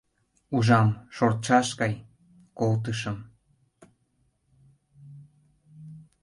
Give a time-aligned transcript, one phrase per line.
[0.55, 1.93] Ужам— шортшаш гай—
[2.59, 3.17] колтышым.